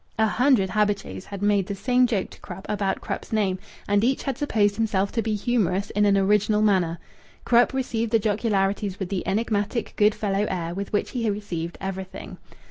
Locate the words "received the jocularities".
7.71-8.97